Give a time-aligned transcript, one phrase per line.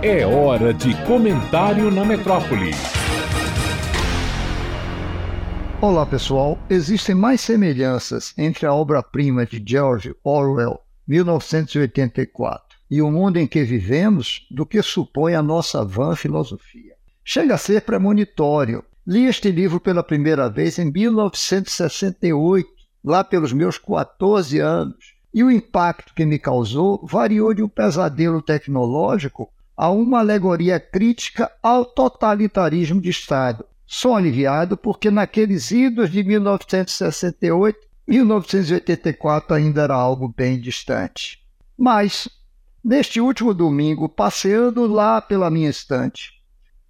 [0.00, 2.70] É hora de comentário na metrópole.
[5.80, 13.38] Olá pessoal, existem mais semelhanças entre a obra-prima de George Orwell, 1984, e o mundo
[13.38, 16.94] em que vivemos do que supõe a nossa vã filosofia.
[17.24, 18.84] Chega a ser premonitório.
[19.04, 22.68] Li este livro pela primeira vez em 1968,
[23.04, 28.40] lá pelos meus 14 anos, e o impacto que me causou variou de um pesadelo
[28.40, 33.64] tecnológico a uma alegoria crítica ao totalitarismo de Estado.
[33.86, 37.78] Sou aliviado porque naqueles idos de 1968,
[38.08, 41.38] 1984 ainda era algo bem distante.
[41.78, 42.28] Mas,
[42.84, 46.32] neste último domingo, passeando lá pela minha estante,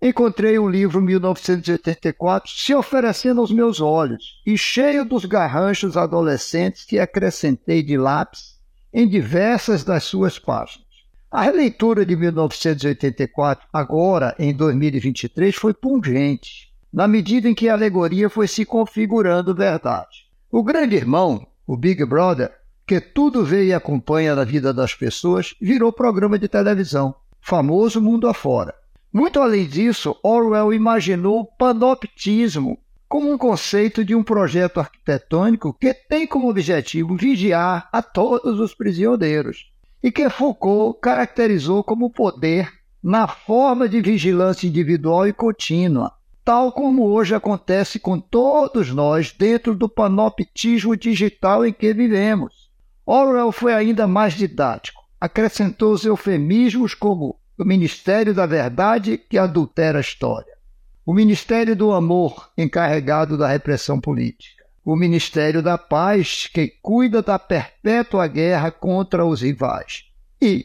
[0.00, 6.98] encontrei o livro 1984 se oferecendo aos meus olhos e cheio dos garranchos adolescentes que
[6.98, 8.58] acrescentei de lápis
[8.94, 10.87] em diversas das suas páginas.
[11.30, 18.30] A releitura de 1984, agora em 2023, foi pungente, na medida em que a alegoria
[18.30, 20.26] foi se configurando verdade.
[20.50, 22.50] O grande irmão, o Big Brother,
[22.86, 28.26] que tudo vê e acompanha na vida das pessoas, virou programa de televisão, famoso mundo
[28.26, 28.74] afora.
[29.12, 35.92] Muito além disso, Orwell imaginou o panoptismo como um conceito de um projeto arquitetônico que
[35.92, 39.70] tem como objetivo vigiar a todos os prisioneiros,
[40.02, 46.12] e que Foucault caracterizou como poder na forma de vigilância individual e contínua,
[46.44, 52.70] tal como hoje acontece com todos nós dentro do panoptismo digital em que vivemos.
[53.04, 59.98] Orwell foi ainda mais didático, acrescentou os eufemismos como o Ministério da Verdade que adultera
[59.98, 60.52] a história,
[61.04, 64.57] o Ministério do Amor, encarregado da repressão política,
[64.90, 70.06] o Ministério da Paz, que cuida da perpétua guerra contra os rivais,
[70.40, 70.64] e,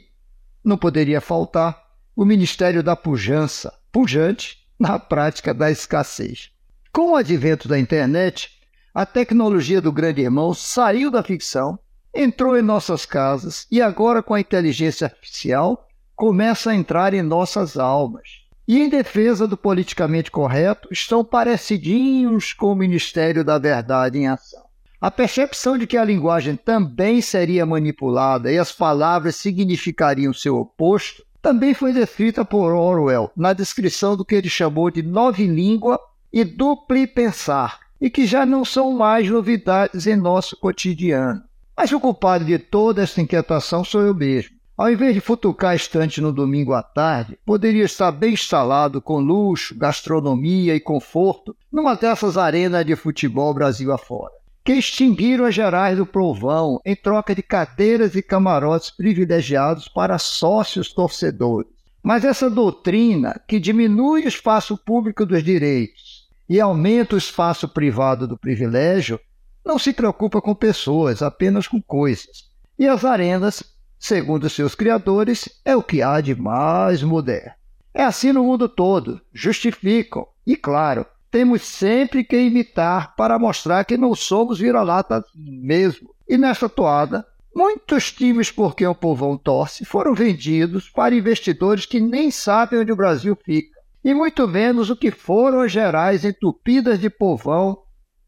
[0.64, 1.84] não poderia faltar,
[2.16, 6.52] o Ministério da Pujança, pujante na prática da escassez.
[6.94, 8.50] Com o advento da internet,
[8.94, 11.78] a tecnologia do grande irmão saiu da ficção,
[12.16, 15.86] entrou em nossas casas e agora, com a inteligência artificial,
[16.16, 18.43] começa a entrar em nossas almas.
[18.68, 24.64] E em defesa do politicamente correto, estão parecidinhos com o Ministério da Verdade em ação.
[25.02, 31.26] A percepção de que a linguagem também seria manipulada e as palavras significariam seu oposto
[31.42, 36.00] também foi descrita por Orwell na descrição do que ele chamou de língua
[36.32, 41.44] e dupli pensar, e que já não são mais novidades em nosso cotidiano.
[41.76, 44.56] Mas o culpado de toda esta inquietação sou eu mesmo.
[44.76, 49.78] Ao invés de futucar estante no domingo à tarde, poderia estar bem instalado com luxo,
[49.78, 54.34] gastronomia e conforto numa dessas arenas de futebol Brasil afora,
[54.66, 60.92] que extinguiram as gerais do Provão em troca de cadeiras e camarotes privilegiados para sócios
[60.92, 61.72] torcedores.
[62.02, 68.28] Mas essa doutrina, que diminui o espaço público dos direitos e aumenta o espaço privado
[68.28, 69.20] do privilégio,
[69.64, 72.52] não se preocupa com pessoas, apenas com coisas.
[72.78, 73.64] E as arenas
[74.04, 77.54] segundo seus criadores, é o que há de mais moderno.
[77.94, 83.96] É assim no mundo todo, justificam, e claro, temos sempre que imitar para mostrar que
[83.96, 86.14] não somos vira-latas mesmo.
[86.28, 87.26] E nessa toada,
[87.56, 92.92] muitos times por quem o povão torce foram vendidos para investidores que nem sabem onde
[92.92, 97.78] o Brasil fica, e muito menos o que foram as gerais entupidas de povão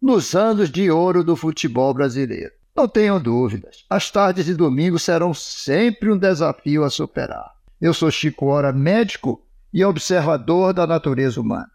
[0.01, 2.53] nos anos de ouro do futebol brasileiro.
[2.75, 7.53] Não tenham dúvidas, as tardes de domingo serão sempre um desafio a superar.
[7.79, 9.41] Eu sou Chico Ora, médico
[9.73, 11.71] e observador da natureza humana.